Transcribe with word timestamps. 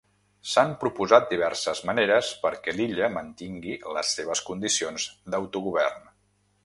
S'han 0.51 0.71
proposat 0.83 1.27
diverses 1.33 1.81
maneres 1.89 2.31
perquè 2.45 2.75
l'illa 2.77 3.11
mantingui 3.17 3.77
les 3.99 4.15
seves 4.21 4.43
condicions 4.49 5.07
d'autogovern. 5.35 6.11